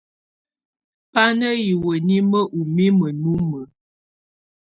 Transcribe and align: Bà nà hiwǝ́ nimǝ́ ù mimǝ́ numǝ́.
Bà 1.11 1.23
nà 1.39 1.47
hiwǝ́ 1.63 1.95
nimǝ́ 2.07 2.43
ù 2.59 2.61
mimǝ́ 2.75 3.11
numǝ́. 3.21 3.63